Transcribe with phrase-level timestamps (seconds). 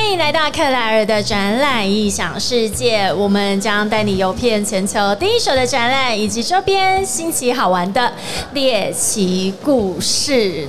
[0.00, 8.10] 欢迎来到克莱尔的展览异想世界，我们将带你游遍全球第一手的展览以及周边新奇好玩的
[8.54, 10.66] 猎奇故事。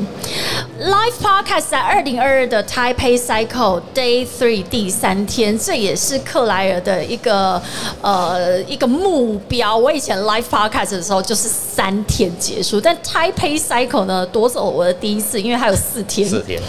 [0.81, 7.59] Live Podcast 在二零二二的 Taipei Cycle Day Three 第三天，这也是克莱尔的一个
[8.01, 9.77] 呃一个目标。
[9.77, 16.27] 我以前 Live Podcast 的时候就是三天结束，但 Taipei Cycle 呢夺走我的第一次，因为还有四天。
[16.27, 16.61] 四天。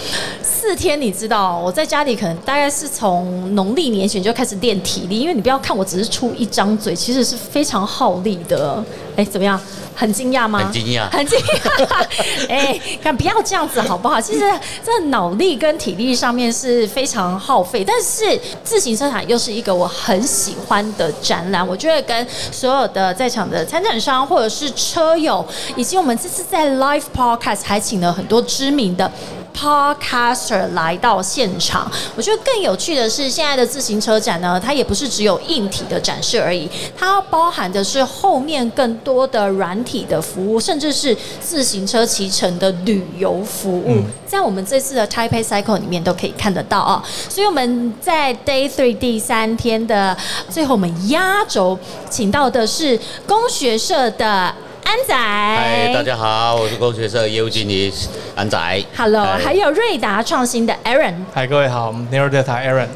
[0.42, 8.84] 四天，你知道我在家里可能大概是从农历年前就开始练体力，因为你不要看我只是出一张嘴，其实是非常耗力的。
[9.16, 9.58] 哎，怎么样？
[9.94, 10.58] 很惊讶吗？
[10.58, 12.06] 很惊讶，很惊讶。
[12.50, 14.20] 哎，看不要这样子好不好？
[14.20, 14.40] 其实
[14.84, 21.66] 这脑力跟体力上面是非常耗费，但是自行车展又是一个我很喜欢的展览。
[21.66, 25.42] 我觉得跟所有的在场的参展商或者是车友，
[25.74, 29.10] 以及我们这次在 Live Podcast 还请了很多知名的。
[29.54, 47.04] Podcaster 来到现场，我觉得更有趣的是，现在的自行车展呢，它也不是只有硬体的展示而已，它包含的是后面更多的软体的服务，甚至是自行车骑乘的旅游服务，在我们这次的 Taipei Cycle 里面都可以看得到啊。
[47.28, 50.16] 所以我们在 Day Three 第三天的
[50.48, 51.78] 最后，我们压轴
[52.10, 54.54] 请到的是工学社的。
[54.84, 57.92] 安仔，嗨，大家好，我是工学社业务经理
[58.34, 58.84] 安仔。
[58.96, 61.14] Hello，还有瑞达创新的 Aaron。
[61.32, 62.88] 嗨，各位好，我们 Nero Data Aaron。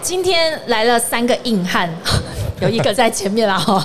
[0.00, 1.88] 今天来了三个硬汉。
[2.60, 3.84] 有一个在前面了哈，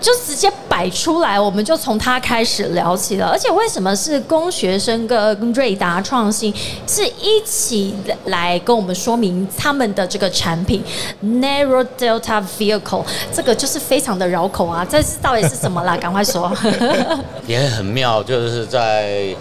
[0.00, 3.26] 就直接摆出来，我们就从他开始聊起了。
[3.26, 6.54] 而且为什么是工学生跟瑞达创新
[6.86, 7.94] 是一起
[8.26, 10.82] 来跟我们说明他们的这个产品
[11.24, 13.04] Narrow Delta Vehicle？
[13.32, 14.86] 这个就是非常的绕口啊！
[14.88, 15.96] 这是到底是什么啦？
[15.96, 16.52] 赶快说。
[17.46, 19.34] 也很妙，就是在。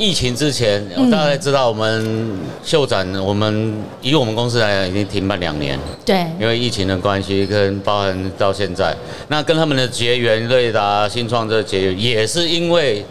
[0.00, 5.78] 疫情之前，我大概知道我们秀展，我们以我们公司来讲，已经停办两年。
[6.06, 8.96] 对，因为疫情的关系，跟包含到现在，
[9.28, 13.04] 那跟他们的结缘，瑞达新创这结缘，也是因为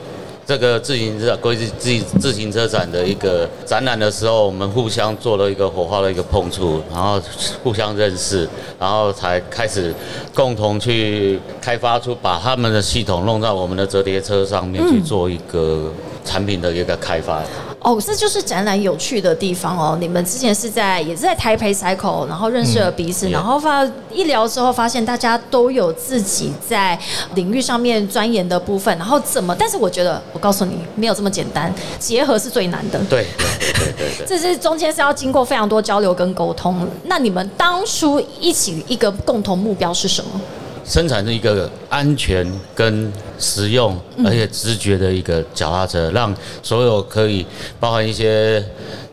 [0.49, 7.21] 这个自行车国际自自行车展的一个展览的时候，我们互相做了一个火花的一个碰触，然后
[7.63, 8.49] 互相认识，
[8.79, 9.93] 然后才开始
[10.33, 15.93] 共同去开发出把他们的系统弄到我们的折叠车上面去做一个。
[16.25, 17.41] 产品的一个开发
[17.81, 19.97] 哦，这就是展览有趣的地方哦。
[20.01, 26.99] 你们之前是在也是在台北 Cycle，然后认识了彼此，然后发一聊之后，发现大家都有自己在
[27.35, 29.55] 领域上面钻研的部分，然后怎么？
[29.57, 32.99] 但是我觉得，我告诉你，没有这么简单，结合是最难的。
[33.09, 36.85] 对对对对， 这是中间是要经过非常多交流跟沟通。
[37.05, 40.41] 那你们当初一起一个共同目标是什么？
[40.89, 43.95] 生产是一个安全跟实用，
[44.25, 47.45] 而且直觉的一个脚踏车，让所有可以
[47.79, 48.61] 包含一些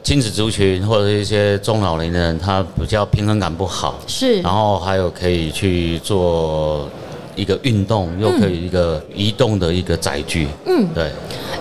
[0.03, 6.89] 亲子族群或者一些中老年人，他比较平衡感不好，是，然后还有可以去做
[7.37, 11.13] 一个运动，又可以一个移动的一个载具，嗯，对。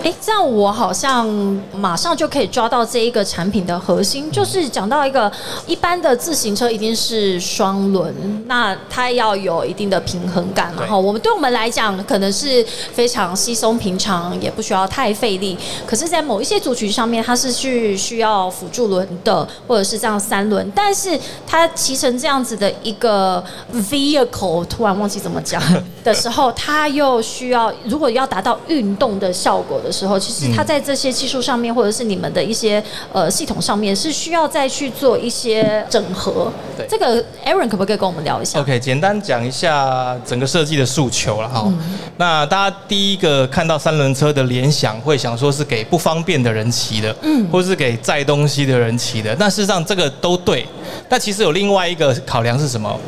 [0.02, 1.26] 哎，这样我好像
[1.74, 5.30] 马上就可以抓到这一个产品的核心，就是讲到一个
[5.66, 8.14] 一般的自行车一定是双轮，
[8.46, 10.86] 那它要有一定的平衡感嘛。
[10.86, 15.58] 哈，我们对我们来讲可能是非常稀松平常，也不需要太费力。
[15.84, 20.70] 可是，在某一些族群上面，它是去需要辅助轮的，或者是这样三轮。
[20.72, 23.42] 但是它骑成这样子的一个
[23.74, 25.60] vehicle，突然忘记怎么讲
[26.04, 29.80] 的时候，他又需要如果要达到运动的效果。
[29.80, 32.82] 的时候，其实他在这些技术上面，或者是你们的一些
[33.12, 36.50] 呃系统上面，是需要再去做一些整合。
[36.76, 41.70] 对，这个 Aaron 可不可以跟我们聊一下？OK，简单讲一下整个设计的诉求了哈。
[42.16, 49.34] 那大家第一个看到三轮车的联想，会想说是给不方便的人骑的，嗯，或是给载东西的人骑的。
[49.38, 50.66] 那事实上这个都对，
[51.08, 52.98] 但其实有另外一个考量是什么？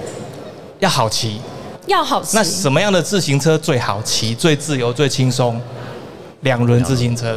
[0.80, 1.40] 要好骑，
[1.88, 2.36] 要好骑。
[2.36, 5.60] 那什么样的自行车最好骑、最自由、最轻松？
[6.42, 7.36] 两轮自行车，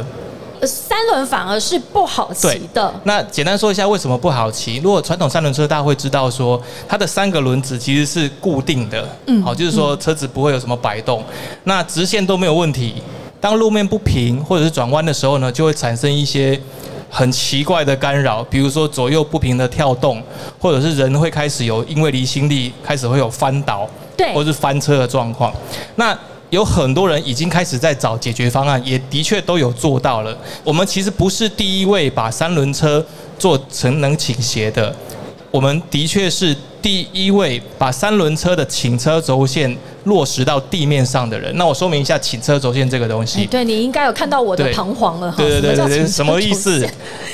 [0.62, 2.94] 三轮反而是不好骑的。
[3.02, 4.76] 那简单说一下为什么不好骑？
[4.76, 11.24] 如果传统三轮车，大家会知道说，它的三个轮子其实是固定的，嗯，好，就是说车子不会有什么摆动，
[11.64, 13.02] 那直线都没有问题。
[13.40, 16.58] 当路面不平或者是转弯的时候呢，就会产生一些
[17.10, 20.22] 很奇怪的干扰，比如说左右不平的跳动，
[20.60, 25.52] 或者是人会开始有因为离心力开始会有翻倒，对，或是翻车的状况。
[25.96, 26.16] 那
[26.50, 30.36] 有很多人已经开始在找解决方案，也的确都有做到了。
[30.62, 33.04] 我们其实不是第一位把三轮车
[33.38, 34.94] 做成能倾斜的，
[35.50, 39.74] 我们的确是第一位把三轮车的请车轴线
[40.04, 41.56] 落实到地面上的人。
[41.56, 43.46] 那我说明一下请车轴线这个东哎西。
[43.46, 45.38] 对你应该有看到我的彷徨了哈。
[45.38, 46.86] 对对对对对，什么叫什么意思？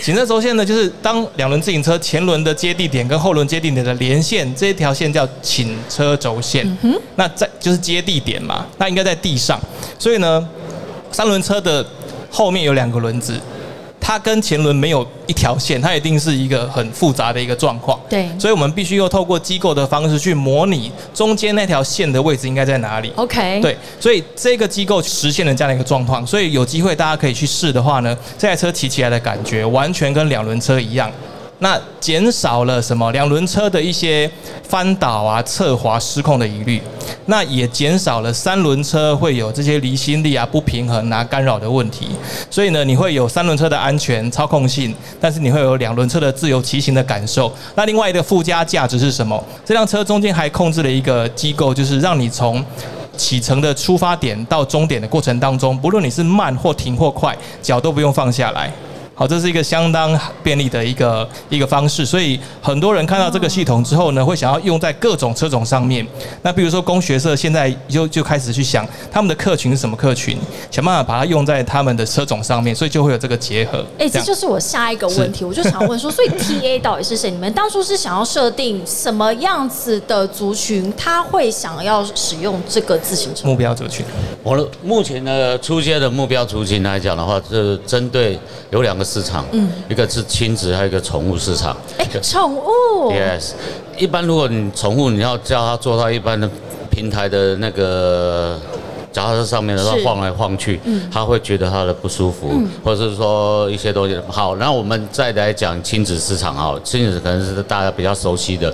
[0.02, 0.56] 请车轴线。
[0.56, 5.08] 呢，就是当两轮自行车前轮的接地点跟后轮接地点的连线，这一条线。
[5.10, 6.66] 叫请车轴线。
[6.82, 9.58] 嗯那在就是接地点嘛，那应该在地上。
[9.98, 10.46] 所以呢，
[11.10, 11.82] 三轮车的
[12.30, 13.40] 后面有两个轮子，
[14.08, 18.00] 它跟前轮没有一条线，它一定是一个很复杂的一个状况。
[18.08, 23.12] 对所以我们必须又透过机构的方式去模拟中间那条线的位置应该在哪里。
[23.16, 31.12] OK，对，所以这个机构实现了这样的一个状况，所以有机会大家可以去试的话呢，这台车骑起来的感觉完全跟两轮车一样。
[31.60, 33.10] 那减少了什么？
[33.10, 34.30] 两轮车的一些
[34.62, 36.80] 翻倒啊、侧滑、失控的疑虑，
[37.26, 42.10] 那也减少了三轮车会有这些离心力啊、不平衡啊、干扰的问题。
[42.48, 47.52] 所以呢，你会有三轮车的安全操控性，但是你会有两轮车的自由骑行的感受。
[47.74, 49.42] 那另外一个附加价值是什么？
[49.64, 52.64] 这辆车中间还控制了一个机构，就是让你从
[53.16, 58.72] 启程的出发点到终点的过程当中，不论你是慢或停或快，脚都不用放下来。
[59.18, 66.06] 好，这是一个相当便利的一个一个方式，所以很多人看到这个系统之后呢，会想要用在各种车种上面。
[66.42, 70.38] 那比如说工学社现在就就开始去想他们的客群是什么客群，
[70.70, 73.84] 想办法把它用在他们的车种上面，所以就会有这个结合。
[73.98, 77.28] 哎、这就是我下一个问题，我就想问说，所以 TA 到底是谁？
[77.28, 83.48] 你们当初是想要设定什么样子的族群，他会想要使用这个自行车？
[83.48, 84.06] 目标族群。
[84.44, 88.38] 我的目前的出街的目标族群来讲的话，是针对
[88.70, 91.74] 有两个市场，嗯，一个是亲子，还有一个宠物市场。
[91.96, 93.52] 哎、宠物 Yes，
[93.96, 96.48] 一般如果你宠物你要叫它坐到一般的
[96.90, 98.60] 平台的那个
[99.10, 100.78] 脚踏车上面的话是，晃来晃去，
[101.10, 104.14] 它会觉得它的不舒服，或者是说一些东西。
[104.28, 108.72] 好，那我们再来讲亲子市场啊，亲子可能是大家比较熟悉的。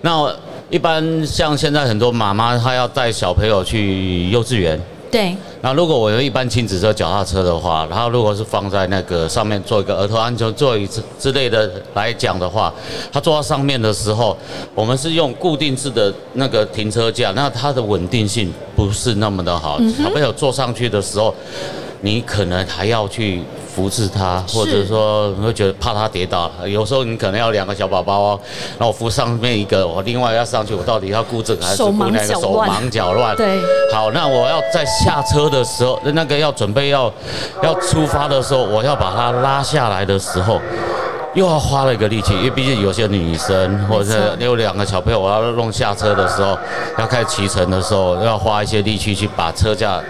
[0.00, 0.28] 那
[0.70, 4.80] 一般像现在很多妈妈她要带小朋友去幼稚园。
[5.10, 12.72] 对，那如果我有一般亲子车、脚踏车的话，然后如果是放在那个上面做一个儿童安全座椅之之类的来讲的话，
[13.10, 14.36] 它坐到上面的时候，
[14.74, 19.80] 我们是用固定式的那个停车架，那它的稳定性不是那么的好。
[19.96, 21.34] 小朋友坐上去的时候，
[22.00, 23.42] 你可能还要去
[23.74, 26.50] 扶持他，或者说你会觉得怕他跌倒。
[26.66, 28.40] 有时候你可能要两个小宝宝哦，
[28.78, 33.34] 然后我扶上面一个，我另外要上去，我到底要顾这个还是顾那个手忙脚乱？
[33.36, 33.58] 对
[33.92, 37.12] 好，那我要在下车的时候，那个要准备要
[37.62, 40.60] 要出发的时候，我要把他拉下来的时候。
[41.34, 46.58] 又要花了一个力气，因为毕竟有些女生或者是有两个小朋友，我要弄下车的时候，
[46.98, 50.00] 要开始骑乘的时候，要花一些力气去把车架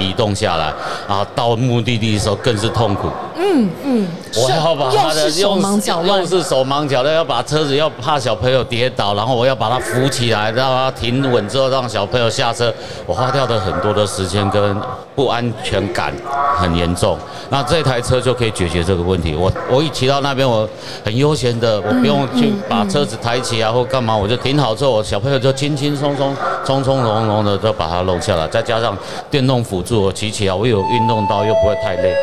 [0.00, 0.72] 移动下来，
[1.06, 3.08] 啊到目的地的时候更是痛苦。
[3.42, 4.06] 嗯嗯，
[4.36, 12.72] 我要把他的手忙脚乱又，是手忙脚乱，要把车子要怕小朋友跌倒，然后我要把他扶起来，让他停稳之后让小朋友下车，
[13.06, 14.76] 我花掉的很多的时间跟
[15.14, 16.12] 不安全感
[16.58, 17.18] 很严重。
[17.48, 19.34] 那这台车就可以解决这个问题。
[19.34, 20.68] 我我一骑到那边，我
[21.02, 28.96] 很悠闲的，我不用去把车子抬起啊或干嘛，我就停好之后，我小朋友就轻轻松松、从从容容的就把它弄下来，再加上
[29.30, 32.14] 电动辅助，我骑起来我有运动到，又不会太累。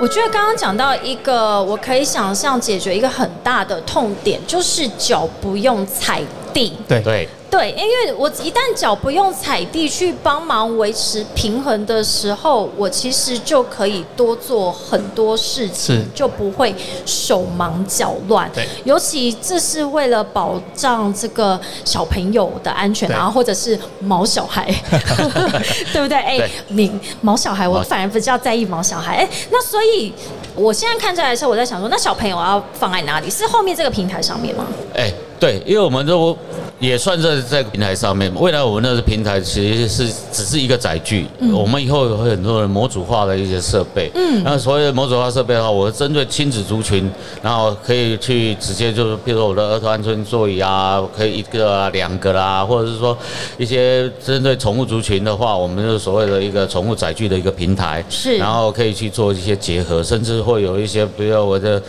[0.00, 6.22] 我觉得刚刚讲到一个，我可以想象解决一个很大的痛点，就是脚不用踩
[6.54, 6.72] 地。
[6.88, 7.28] 对对。
[7.50, 16.72] 对，因为我一旦脚不用踩地去帮忙维持平衡的时候，我其实就可以多做很多事情，就不会
[17.04, 18.48] 手忙脚乱。
[18.54, 24.72] 对尤其这是为了保障这个小朋友的安全对啊，或者是毛小孩，
[25.92, 26.16] 对不对？
[26.16, 26.90] 哎对，你
[27.20, 29.16] 毛小孩，我反而比较在意毛小孩。
[29.16, 30.12] 哎，那所以
[30.54, 33.28] 我现在看下来的时候，我在想说，那小朋友要放在哪里？
[33.28, 34.64] 是后面这个平台上面吗？
[34.94, 36.36] 哎，对，因为我们都
[36.80, 38.32] 也算在这个平台上面。
[38.34, 44.10] 未来我们那个平台其实是只是一个载具，我们以后有很多的模组化的一些设备。
[44.14, 47.08] 嗯，那所谓的模组化设备的话，我针对亲子族群，
[47.42, 53.16] 然后可以去直接就是，比如说我的儿童安全座椅啊，可以一个啊、两个啦，或者是说
[53.58, 58.02] 一些针对宠物族群的话，我们就是所谓的一个宠物载具的一个平台。
[58.08, 61.80] 是然后可以去做一些结合，甚至会有一些，比如我的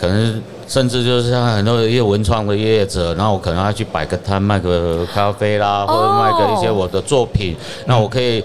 [0.00, 0.42] 可能。
[0.66, 7.56] 甚至就是像很多一些文创的业者，然后我可能要去摆个摊，卖个咖啡啦，或者卖个一些我的作品，
[7.86, 8.42] 那我可以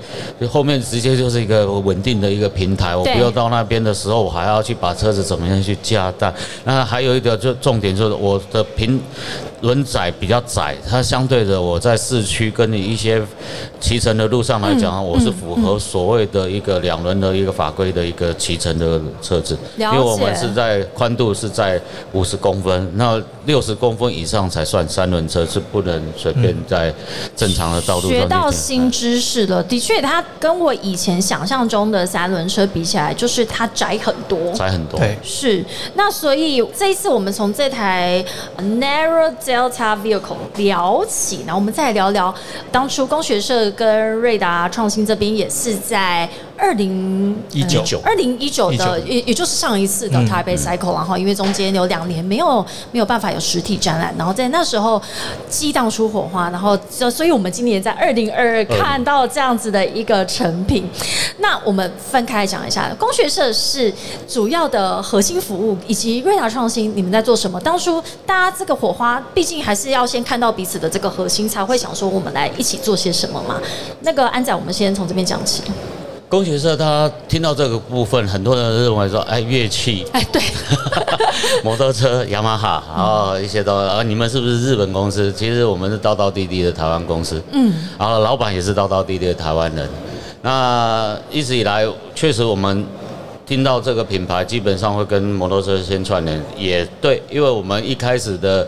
[0.49, 6.33] 后面直接就是一个稳定的一个平台，我不用到那边的时候，我还要去把车子怎么样去加大。
[6.65, 8.99] 那还有一个就重点就是我的平
[9.61, 13.21] 轮载比较窄，它相对的我在市区跟你一些
[13.79, 21.81] 骑乘的路上来讲，我是符合所谓的一个两轮的一个法规的一个骑乘的车子，因为我们是在宽度是在
[22.13, 26.93] 五十公分，那六十公分以上才算三轮车，是不能随便在
[27.35, 28.11] 正常的道路上。
[28.11, 34.99] 学到新知识了，的确，它跟我以前想象中的三轮车比起来，就是它窄很多，窄很多。
[34.99, 35.65] 对，是。
[35.95, 38.23] 那所以这一次我们从这台
[38.59, 42.31] Narrow Delta Vehicle 聊起，然后我们再来聊聊
[42.71, 46.29] 当初工学社跟瑞达创新这边也是在。
[46.59, 55.01] 二零一九，二零一九的，也也就是上一次的台北 Cycle，然后因为中间有两年没有没有办法有实体展览，然后在那时候
[55.49, 60.87] 激荡出火花，然后就所以我们今年在二零二二看到这样子的一个成品。
[61.37, 63.93] 那我们分开讲一下，工学社是
[64.27, 67.59] 主要的核心服务，以及瑞达创新你们在做什么？
[67.61, 73.61] 当初大家这个火花，毕竟还是要先看到彼此的这个核心，才会想说我们来一起做些什么嘛。
[74.01, 75.63] 那个安仔，我们先从这边讲起。
[76.29, 80.39] 工学社他听到这个部分，很多人认为说，哎，乐器，哎，对，
[81.65, 85.33] 摩托车，雅马哈，然后一些都，啊，你们是不是日本公司？
[85.33, 89.89] 其实我们是道道地地的台湾公司，嗯，然后老板也是道道地地的台湾人。
[90.43, 92.85] 那一直以来，确实我们。
[93.49, 98.67] 听到这个品牌，基本上会跟摩托车先串联，也对，因为我们一开始的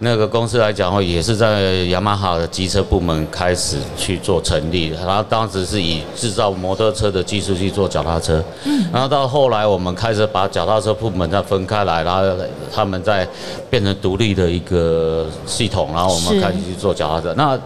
[0.00, 12.22] 那个公司来讲，话也是在雅马哈的机车部门开始去做成立，然后当时是以制造摩托车的技术去做脚踏车，嗯，然后到后来我们开始把脚踏车部门再分开来，然后
[12.70, 13.26] 他们在
[13.70, 17.32] 变成独立的一个系统，然后我们开始去做脚踏车。
[17.34, 17.58] 那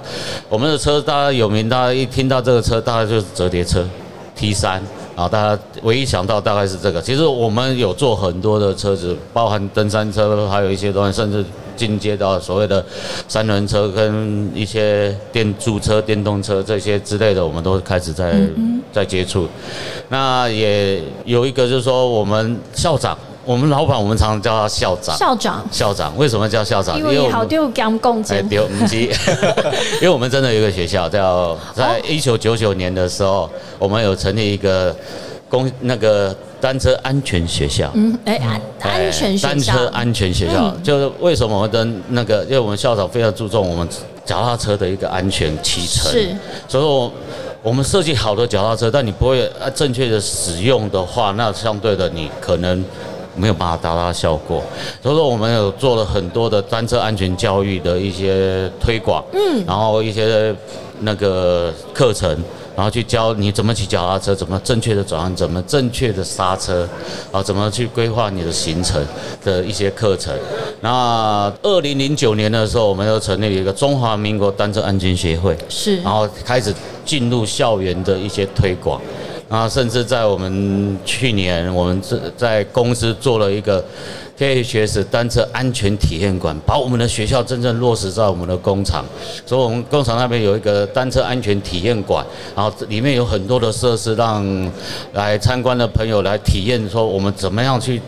[0.49, 3.85] 我们的车大家有名，大家一听到这个车，大家就是折叠车
[4.37, 4.81] ，T 三。
[5.23, 7.01] 啊大家唯一想到大概是这个。
[7.01, 11.45] 其实我们有做很多的车子包含登山车还有一些东西甚至
[11.77, 12.85] 进阶到所谓的
[13.29, 18.35] 三轮车跟一些电助车电动车这些之类的我们都开始在
[18.93, 19.47] 在接触。
[20.09, 25.17] 那也有一个就是说我们校长我们老板，我们常常叫他校长。
[25.17, 25.65] 校长。
[25.71, 26.97] 校长为什么叫校长？
[26.99, 28.47] 因为好丢讲共建。
[28.49, 29.01] 丢唔知，
[30.01, 34.95] 因为我们真的有一个学校叫，在一九九九年的时候，我们有成立一个
[35.49, 37.91] 公那个单车安全学校。
[37.95, 38.37] 嗯，哎，
[38.81, 39.49] 安安全学校。
[39.49, 43.89] 单车安全学校，就是为什么我们的那个，因为我们校长非常注重我们
[44.25, 46.13] 脚踏车的一个安全骑乘。
[46.13, 46.29] 是。
[46.69, 47.13] 所以我
[47.61, 52.85] 我们设计好的脚踏车，但你不会正确的使用的话，那相对的你可能。
[53.35, 54.63] 没有办法达到效果，
[55.03, 60.55] 所以说我们有做了很多的单车安全教育的一些推广，嗯，然后一些
[61.01, 62.31] 那个课程，
[62.77, 66.87] 然后去教你怎么骑脚踏车，怎么正确的转弯，怎么正确的刹车，
[67.33, 69.03] 啊，怎么去规划你的行程
[69.43, 70.33] 的一些课程。
[70.81, 76.73] 那二零零九年的时候，我们又成立了一个中华民国单车安全协会，是，然后开始
[77.05, 79.01] 进入校园的一些推广。
[79.53, 83.85] 啊，甚至在我们去年，我们这在公司做了一个
[84.39, 89.05] KHS 单车安全体验馆，把我们的学校真正落实在我们的工厂。
[89.45, 92.25] 所以，我们工厂那边有一个单车安全体验馆，
[92.57, 94.43] 然后里面有很多的设施，让
[95.13, 98.01] 来参观的朋友来体验，说我们怎么样去。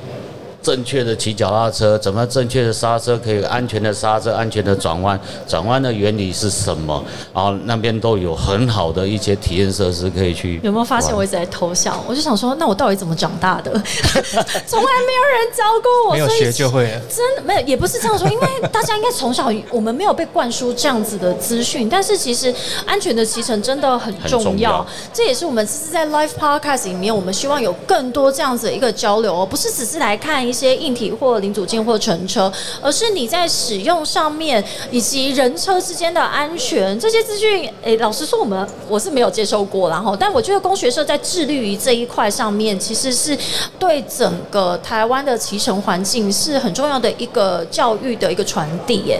[0.64, 7.04] 正确的骑脚踏车，怎么正确的刹车，可以安全的刹车，安全的转弯，转弯的原理是什么？
[7.34, 10.58] 然后那边都有很好的一些体验设施可以去。
[10.62, 12.02] 有没有发现我一直在偷笑？
[12.08, 13.70] 我就想说，那我到底怎么长大的？
[14.66, 16.98] 从来没有人教过我，没有学就会。
[17.14, 21.90] 真的没有，也不是这样说，因为大家应该从小我们没有被灌输这样子的资讯。
[21.90, 22.52] 但是其实
[22.86, 30.53] 安全的骑乘真的很重要，这也是我们其实，在 Live Podcast 里面，我们希望有更多这样子的一个交流哦，不是只是来看一。
[30.54, 37.68] 一些硬体或零组件或乘车，而是你在使用上面以及人车之间的安全这些资讯。
[37.82, 43.36] 诶，老实说，我们我是没有接受过，然后，但我觉得工学社在致力于这一块上面，其实是
[43.80, 48.98] 对整个台湾的骑乘环境是很重要的一个教育的一个传递。
[49.06, 49.18] 耶，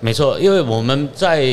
[0.00, 1.46] 没错，因为我们在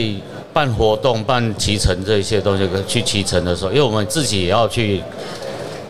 [0.51, 5.03] 办活动、办骑乘这一些东西，去骑乘的时候，因为我们自己也要去。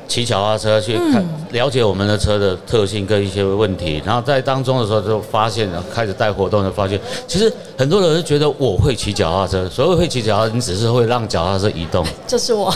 [0.10, 12.74] 骑脚踏车去看了解我们的车的特性跟一些问题，然后在当中的时候就发现了，开始带活动就发现，其实很多人觉得我会骑脚踏车，所谓会骑脚踏车，你只是会让脚踏车移动， 就是我。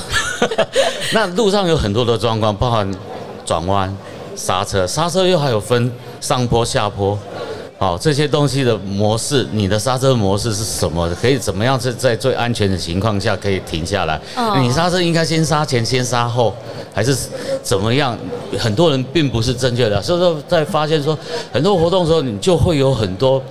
[1.12, 2.90] 那路上有很多的状况，包含
[3.44, 3.98] 转弯、
[4.36, 7.18] 刹车，刹车又还有分上坡、下坡。
[7.78, 11.10] 好，这些东西的模式，你的刹车模式是什么？
[11.22, 14.20] 可以怎么样是在最安全的情况下可以停下来？
[14.62, 16.54] 你刹车应该先刹前，先刹后，
[16.94, 17.16] 还是
[17.62, 18.18] 怎么样？
[18.58, 21.18] 很多人并不是正确的，所以说在发现说
[21.52, 23.42] 很多活动的时候，你就会有很多。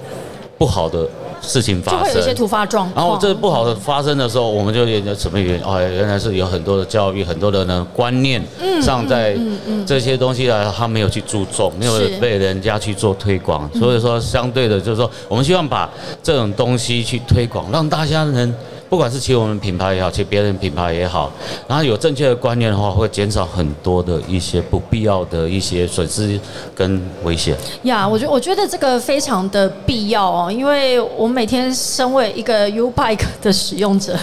[0.59, 1.09] 不好的
[1.43, 2.35] 事情发就会有一些生。
[2.37, 3.05] 突发状况。
[3.05, 5.65] 然后这不好的发生的时候，我们就研究什么原因？
[5.65, 8.43] 哦，原来是有很多的教育，很多的呢观念
[8.81, 9.37] 上在
[9.85, 13.69] 这些东西啊，他没有去注重，没有被人家去做推广。
[13.75, 15.91] 所以说，相对的，就是说，我们希望把
[16.23, 18.55] 这种东西去推广，让大家能。
[18.93, 21.33] 不管是骑我们品牌也好，骑别人品牌也好，
[21.67, 26.39] 然后有正确的观念的话，会减少很多的一些不必要的一些损失
[26.75, 27.57] 跟危险。
[27.85, 34.15] 呀我觉我觉得这个非常的必要哦，因为我每天身为一个 U Bike 的使用者，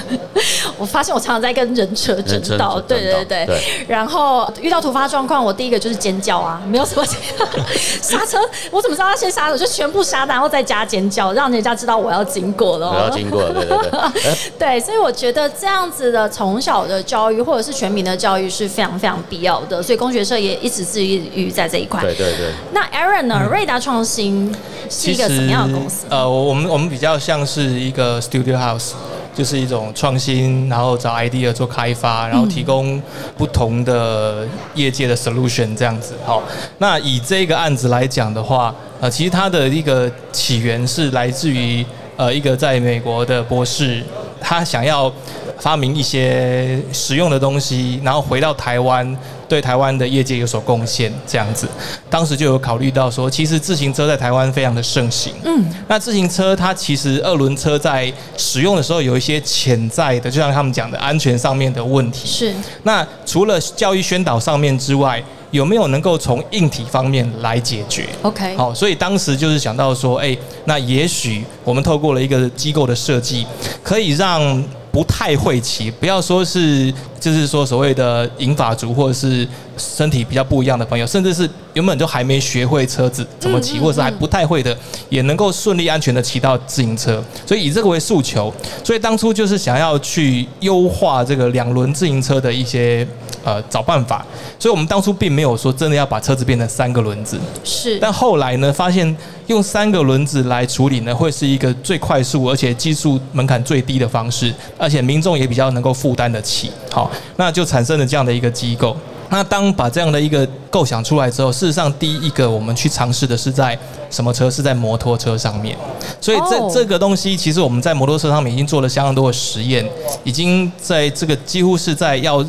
[0.79, 7.05] 我发现我常常在跟人车争道，争对对对对然后遇到突发状况，我第一个就是尖叫啊，没有什么
[8.01, 8.39] 刹车，
[8.71, 9.53] 我怎么知道他先刹车？
[9.53, 12.91] 我就全部刹，然后再加尖叫，让人家知道我要经过了哦。
[12.95, 13.99] 我要经过，对对对。
[13.99, 22.01] 哎对，所以我觉得这样子的从小的教育或者是全民的教育是非常非常必要的，所以工学社也一直致力于在这一块。
[22.01, 22.51] 对对对。
[22.71, 23.47] 那 Aaron 呢？
[23.49, 24.53] 瑞达创新
[24.89, 26.05] 是一个什么样的公司？
[26.09, 28.91] 呃，我们我们比较像是一个 studio house，
[29.33, 33.01] 就是一种创新，然后找 idea 做开发，然后提供
[33.37, 36.13] 不同的业界的 solution 这样子。
[36.25, 36.43] 好，
[36.79, 41.85] 那以这个案子来讲的话，呃，其实它的一个起源是来自于
[42.17, 44.03] 呃一个在美国的博士，
[44.41, 45.11] 他想要
[45.59, 49.17] 发明一些实用的东西，然后回到台湾，
[49.49, 51.67] 对台湾的业界有所贡献，这样子。
[52.09, 55.33] 当时就有考虑到说，其实自行车在台湾非常的盛行。
[55.43, 62.27] 嗯，那自行车它其实二轮车在使用的时候有一些潜在的，就像他们讲的安全上面的问题。
[62.27, 62.53] 是
[62.83, 73.47] 那除了教育宣导上面之外，有没有能够从硬体方面来解决？OK，好，所以当时就是想到说，哎、那也许我们透过了一个机构的设计，
[73.81, 84.75] 可以让不太会骑，不要说是就是说所谓的银发族或者是身体比较不一样的朋友，甚至是原本就还没学会车子怎么骑，或者是还不太会的，
[85.09, 87.23] 也能够顺利安全的骑到自行车。
[87.45, 88.53] 所以以这个为诉求，
[88.83, 93.07] 所以当初就是想要去优化这个两轮自行车的一些
[93.43, 94.25] 呃找办法。
[94.57, 99.15] 所以我们当初并没有说真的要把车子变成三个轮子，是，但后来呢，发现
[99.47, 106.71] 用三个轮子来处理呢，会是一个最快速而且技术门槛最低的方式，而且民众也比较能够负担得起。
[106.91, 108.95] 好，那就产生了这样的一个机构。
[109.31, 113.77] 那当把这样的一个构想出来之后，事实上第一个我们去尝试的是在
[114.09, 114.49] 什么车？
[114.49, 115.77] 是在摩托车上面。
[116.19, 119.87] 所以这、哦这个东西，其实我们在摩托车上面已经做了相当多的实验，
[120.23, 122.43] 已经在这个几乎是在要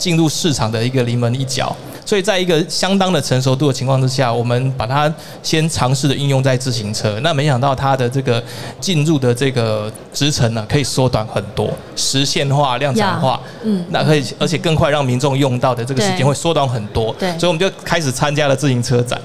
[0.00, 1.76] 进入市场的一个临门一脚。
[2.04, 5.12] 所以在一个相当的成熟度的情况之下，我们把它
[5.44, 7.20] 先尝试的应用在自行车。
[7.20, 8.42] 那没想到它的这个
[8.80, 13.40] 进入的这个时程呢，可以缩短很多，实现化、量产化。
[13.62, 17.14] 嗯那可以，而且更快让民众用到的这个时间会缩短很多。
[17.16, 19.20] 对所以我们就开始参加了自行车展。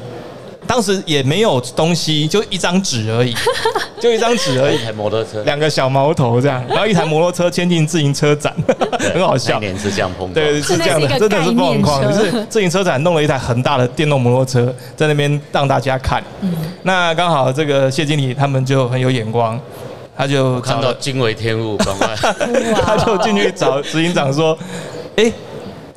[0.68, 3.36] 当时也没有东西，就一张纸而已，
[4.00, 8.54] 就一张纸而已一，台摩托车，两个小毛头这样，然后一台摩托车牵进自行车展，
[9.14, 9.68] 很好笑那。
[9.68, 10.32] 年是这样碰。
[10.34, 16.24] 对，是这样的，真的是疯狂，就是自行车展弄了一台很大的电动摩托车在那边让大家看。
[16.42, 19.60] 嗯那刚好这个谢经理他们就很有眼光，
[20.16, 22.16] 他就看，到惊为天物，赶快
[22.86, 24.58] 他就进去找执行长说
[25.18, 25.32] ：“哎，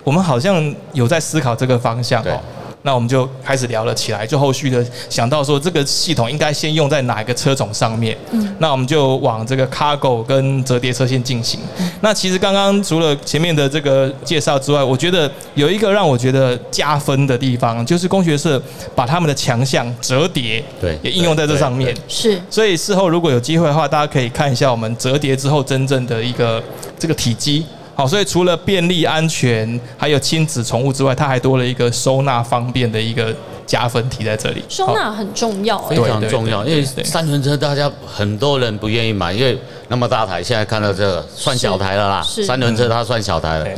[0.02, 2.40] 我们好像有在思考这个方向对哦。”
[2.82, 8.16] 那我们就开始聊了起来，就后续的想到说这个系统应该先用在哪一个车种上面。
[8.30, 11.60] 嗯，那我们就往这个 cargo 跟折叠车线进行。
[12.00, 18.62] 那其实刚刚除了前面的这个介绍之外，我觉得有一个让我觉得加分的地方，就是工学社
[18.94, 21.94] 把他们的强项折叠对也应用在这上面。
[22.06, 26.62] 是所以事后如果有机会的话，大家可以看一下我们折叠之后真正的一个
[26.98, 27.66] 这个体积。
[27.98, 33.34] 好，所以除了便利、安全，还有亲子宠物之外，它还多了一个收纳方便的一个
[33.66, 34.62] 加分题在这里。
[34.68, 35.96] 收纳很重要哎非。
[35.96, 39.58] 常重要，因为三轮车大家很多人不愿意买，因为
[39.88, 42.22] 那么大台，现在看到这个算小台了啦。
[42.22, 43.74] 三轮车它算小台了对，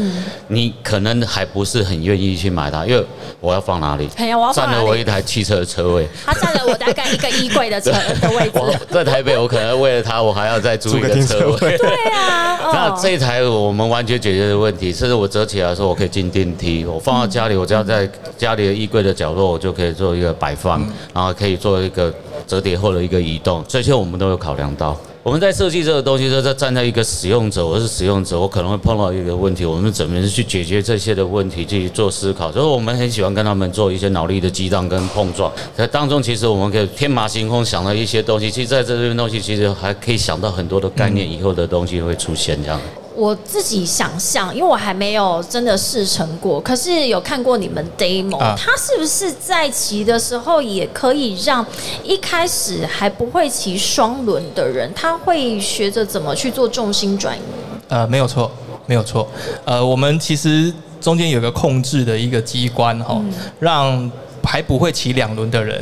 [0.49, 3.05] 你可能还不是很愿意去买它，因为
[3.39, 4.09] 我要放哪里？
[4.17, 4.53] 哎呀，我？
[4.53, 6.09] 占了我一台汽车的车位。
[6.27, 8.79] 它占了我大概一个衣柜的车的位置。
[8.91, 11.79] 在台北，我可能为了它，我还要再租一个车位。
[11.79, 20.81] 对啊， 那哦这一台我们完全解决的问题，甚至我折起来的时候，我可以进电梯，我放到家里，我只要在家里的衣柜的角落，我就可以做一个摆放，
[21.15, 22.13] 然后可以做一个
[22.49, 24.97] 折叠后的一个移动，这些我们都有考量到。
[25.23, 32.51] 我们在设计这个东西，是在站在一个使用者，我是使用者，我可能会碰到一个问题，我们怎么去解决这些的问题，去做思考。
[32.51, 42.81] 所以我们很喜欢跟他们做一些脑力的激荡跟碰撞，在当中其实我们可以天马行空想到一些东西，其实在这边东西其实还可以想到很多的概念，以后的东西会出现这样。
[43.21, 51.65] 我自己想象，因为我还没有真的试乘过，可是有看过你们 demo，、啊它是不是在骑的时候也可以让
[52.03, 57.41] 一开始还不会骑双轮的人，他会学着怎么去做重心转移？
[57.89, 58.51] 呃，没有错，
[58.87, 59.29] 没有错。
[59.67, 64.11] 呃，我们其实中间有个控制的一个机关哈、嗯让
[64.43, 65.81] 还不会骑两轮的人。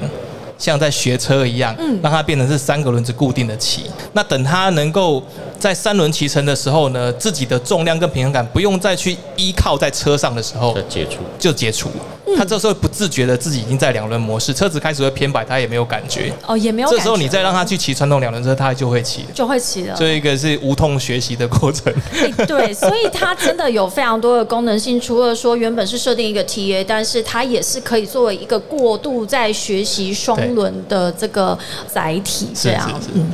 [0.59, 3.85] 像在学车一样，嗯让它变成是三个轮子固定的骑。
[4.13, 5.23] 那等它能够
[5.59, 11.21] 在三轮骑乘的时候呢，自己的重量跟平衡感不用再去依靠在车上的时候再，解除。
[11.39, 11.89] 就解除。
[12.37, 16.31] 他这时候不自觉的自己已经在两轮模式，车子开始会偏摆，他也没有感觉。
[16.47, 16.91] 哦，也没有。
[16.91, 19.29] 这时候你再让他去骑传统两轮车，他就会骑了。
[19.33, 19.95] 就会骑了。
[19.99, 21.93] 这一个是无痛学习的过程。
[22.13, 25.01] 哎对，所以它真的有非常多的功能性。
[25.01, 32.89] 除了说原本是设定一个 TA，但是它也是可以作为一个过渡在学习双轮的这个载体，这样。
[33.15, 33.31] 嗯，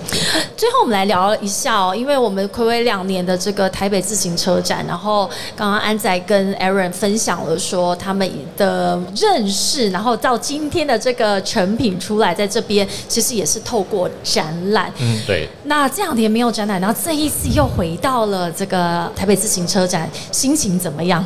[0.56, 14.92] 最后我们来聊一下哦，因为我们暌违两年的这个台北自行车展，然后刚刚安仔跟 Aaron 分享了说他们的认识，然后到今天的这个成品出来，在这边其实也是透过展览。
[14.98, 21.24] 嗯，对，那这两天没有展览，然后这一次又回到了这个台北自行车展，心情怎么样？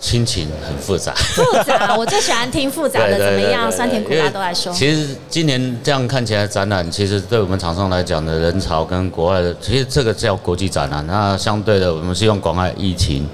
[0.00, 1.12] 心情很复杂。
[1.14, 4.72] 复杂，我最喜欢听复杂的怎么样，酸甜苦辣都来说。
[4.72, 11.06] 其实今年这样看起来展览，其实对我们厂商来讲的人潮跟国外的，其实这个叫国际展览。
[11.06, 13.28] 那相对的，我们是用广爱疫情。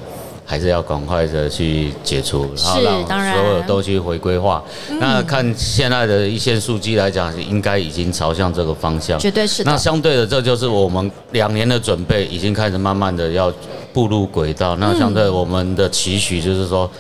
[0.45, 4.63] 还是要赶快的去解除，然后让所有都去回归化。
[5.01, 9.19] 那看现在的一线数据来讲，应该已经朝向这个方向。
[9.19, 13.53] 绝对是的那相对的，这就是我们两年的准备，已经开始慢慢的要
[13.93, 14.77] 步入轨道。
[14.77, 16.91] 那相对我们的期许就是说，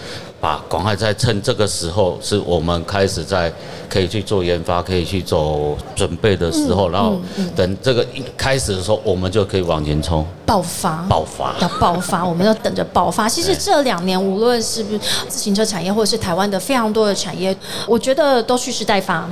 [0.44, 3.50] 把赶快在趁这个时候，是我们开始在
[3.88, 7.18] 可以去做研发、可以去走准备的时候，然后
[7.57, 11.54] 等这个一开始的时候，我们就可以往前冲，爆发，爆发。
[11.62, 13.26] 要爆发，我们要等着爆发。
[13.26, 17.57] 其实这两年，无论是不是自行车产业，或者是台湾的非常多的产业，
[17.88, 19.26] 我觉得都蓄势待发。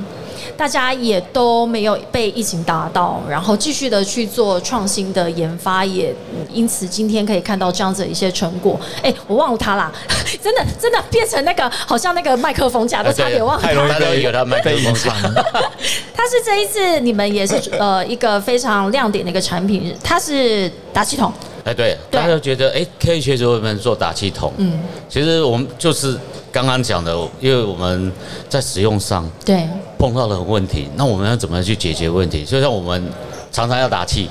[0.56, 8.78] 大家也都没有被疫情打到，然后继续的去做创新的研发，也嗯因此今天可以看到这样子的一些成果。
[9.02, 9.92] 哎，我忘了它啦，
[10.42, 15.14] 真的真的变成那个好像那个麦克风架，都差点忘了太容易大家都有他麦克被风隐藏。
[16.14, 21.32] 它是这一次你们也是呃一个非常亮点的一个产品，它是打气筒。
[21.64, 24.52] 哎，对，大家就觉得哎，可以学习我们做打气筒。
[24.56, 26.18] 嗯，其实我们就是
[26.50, 28.12] 刚刚讲的，因为我们
[28.48, 32.44] 在使用上对，碰到了问题，那我们要怎么去解决问题？
[32.44, 33.04] 就像我们
[33.52, 34.28] 常常要打气，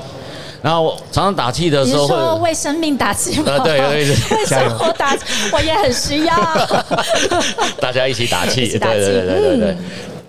[0.61, 3.45] 然后常常打气的时候说会，为生命打气吗？
[3.47, 6.35] 呃，对，对对为生活打气，我也很需要。
[7.79, 9.77] 大家一起打气，对对对对对。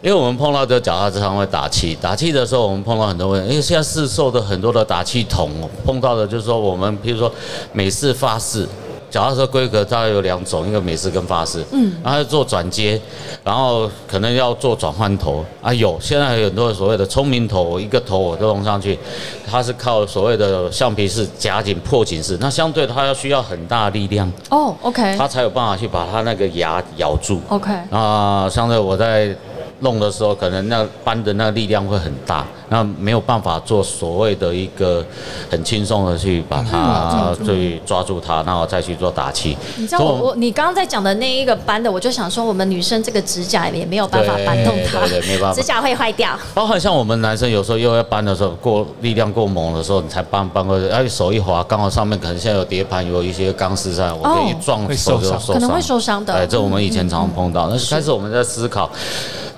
[0.02, 5.50] 因为我们碰到这脚踏车常会打气，打气的时候我们碰到很多问题，因为现在市售的很多的打气筒，
[5.86, 7.32] 碰到的就是说我们比如说
[7.72, 8.68] 美式、法式。
[9.12, 12.98] 脚踏车规格大概有两种，一个美式跟法式，嗯，然后做转接，
[13.44, 18.98] 然后可能要做转换头啊，有现在有很多所谓的聪明头，一个头我都弄上去，
[19.46, 29.36] 它是靠所谓的橡皮式夹紧破紧式，那相对它要需要很大的力量，哦，OK，它才有办法去把它那个牙咬住，OK，啊相对我在
[29.82, 35.04] 弄的时候，可能那搬的那个力量会很大，那没有办法做所谓的一个
[35.50, 39.54] 很轻松的去把它去抓住它，然后再去做打气。
[39.76, 46.30] 你知道我我你刚刚在讲的那一个搬的，我就想说，我们女生这个指甲也没有办法对搬动它，对对没办法指甲会坏掉。
[46.54, 58.90] 包括像我们男生有时候又要搬的时候，过力量过猛的时候，你才搬搬过去，哎手一滑，刚好上面可能现在有碟盘，有一些钢丝在，我们一撞手就受伤可能会受伤的哎，这我们以前常常碰到，那开始我们在思考。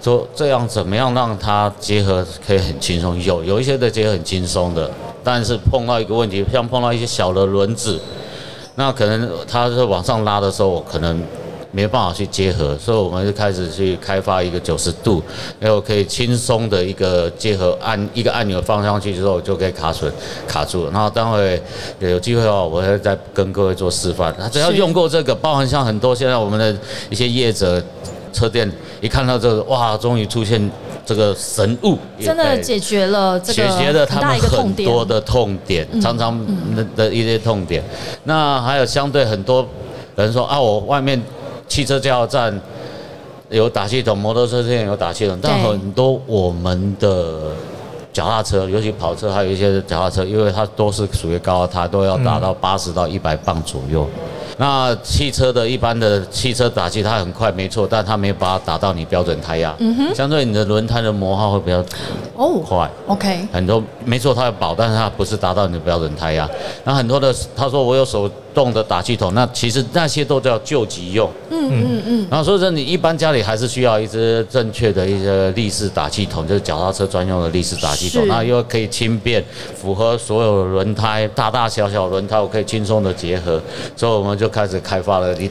[0.05, 3.04] 说这样怎么样让它结合可以很轻松？
[3.13, 4.91] 有有一些的结很轻松的，
[5.23, 8.01] 但是碰到一个问题，像碰到一些小的轮子，
[8.77, 11.21] 那可能它是往上拉的时候，我可能
[11.71, 15.23] 没办法去结合，所以我们就开始去开发一个九十度，
[15.59, 20.13] 然后可以轻松的一个结合，按一个按钮放上去之后就可以卡准
[20.47, 20.91] 卡住了。
[20.93, 21.61] 然后待会
[21.99, 24.35] 有机会的话，我会再跟各位做示范。
[24.39, 26.77] 那只要用过这个，包含像很多现在我们的
[27.11, 27.83] 一些业者。
[28.35, 28.69] 车店
[29.01, 30.61] 一看到这个，哇，终于出现
[31.05, 36.39] 这个神物，真的解决了这解个决了他们很多的痛点，常常
[36.75, 37.83] 的的一些痛点。
[38.25, 39.67] 那还有相对很多
[40.17, 41.21] 人说啊，我外面
[41.69, 42.59] 汽车加油站
[43.49, 47.53] 有打气筒，摩托车店有打气筒，但很多我们的。
[48.15, 54.09] 脚踏车，尤其跑车，还有一些脚踏车，因为它都是属于高，它都要达到八十到一百磅左右。
[54.57, 61.85] 那汽车的一般的汽车打气它很快没错，但它没有把它打到你标准胎压，嗯哼相对你的轮胎的磨耗会比较
[62.37, 62.91] 哦快。
[63.07, 66.49] ，OK，很多没错，它要保，但是它不是达到你的标准胎压。
[66.85, 71.29] 那很多的他说我有手动的打气筒，那其实那些都叫救急用。
[71.51, 79.43] 嗯嗯嗯，然后所以说你一般家里还是需要一支正确的一些立式打气筒，就是脚踏车专用的立式打气筒，那又可以轻便，
[79.75, 83.61] 符合所有轮胎大大小小轮胎，我可以轻松的结合，
[83.97, 85.51] 所以我们就就开始开发了你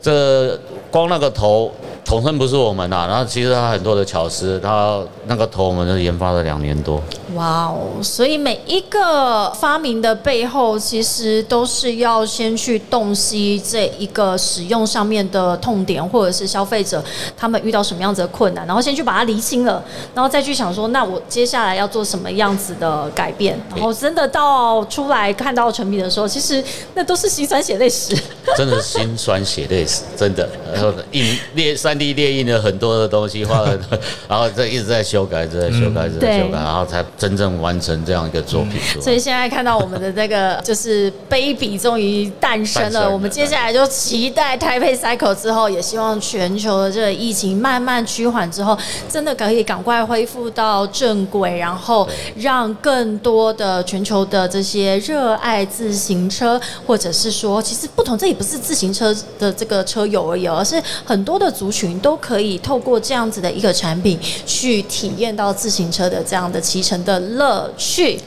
[0.00, 0.58] 这
[0.90, 1.70] 光那个头。
[2.06, 7.02] 统称不是我们呐、然后其实他很多的巧思，他那个头我们就研发了两年多。
[7.34, 8.00] 哇哦！
[8.00, 17.04] 所以每一个发明的背后，其实都是要先去洞悉这一个使用上面的痛点，或者是消费者
[17.36, 19.82] 他们遇到什么样子的困难，然后先去把它厘清了，
[20.14, 26.62] 然后再去想说，那我接下来要做什么样子的改变，然后真的到出来看到成品的时候，其实
[26.94, 28.16] 那都是心酸血泪史。
[28.56, 30.48] 真的是心酸血泪史，真的。
[30.72, 33.78] 然后一列三 D 列印了很多的东西，画了，
[34.28, 38.80] 然后这一直在修改，一直在修改，一直在修改，然后才真正完成这样一个作品。
[39.00, 48.76] 所以现在看到我们的这个就是 baby 终于诞生了，诞生了我们接下来就期待台北 cycle 之后，也希望全球的这个疫情慢慢趋缓之后，
[49.08, 68.20] 真的可以赶快恢复到正轨，然后让更多的全球的这些热爱自行车，或者是说，其实不同，这也不是自行车的这个车友而已，而是很多的族群都可以透过这样子的一个产品，去体验到自行车的这样的骑乘的乐趣。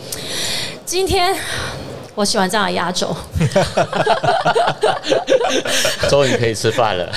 [0.85, 1.35] 今天
[2.15, 3.15] 我喜欢这样的压轴，
[6.09, 7.09] 终于可以吃饭了。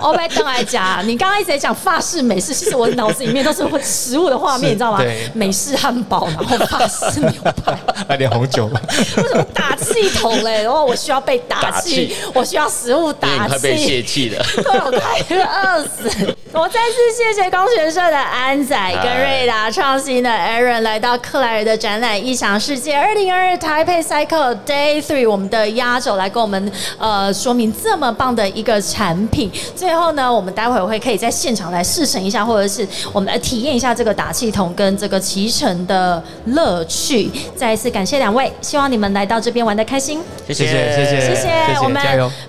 [0.00, 5.28] 我被邓来讲，你刚刚一直在讲法式美式，其实我脑子里面都是会食物的画面，你知道吗对？
[5.34, 7.30] 美式汉堡，然后法式牛
[7.64, 8.80] 排， 来点红酒吧。
[8.88, 10.62] 为什么打气筒嘞？
[10.62, 14.02] 然 后我需要被打打气气，我需要食物打你快被气泄。
[14.02, 14.42] 气了。
[14.56, 16.08] 对，我快饿死！
[16.52, 29.50] 我再次谢谢工学社的安仔跟瑞达创新的 Aaron 来到克莱尔的展览异想世界二零二二台北 Cycle Day Three，我们的压轴来跟我们呃说明这么棒的一个产品。
[29.74, 37.30] 最后呢，我们待会会可以在现场来试乘一下，或者是我们来体验一下这个打气筒跟这个骑乘的乐趣。
[37.56, 40.20] 再一次感谢两位，希望你们来到这边玩的开心。
[40.46, 41.48] 谢谢谢谢谢谢谢，
[41.82, 42.02] 我们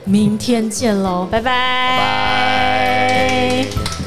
[0.04, 1.50] 明天见喽，拜拜
[3.08, 4.03] 拜。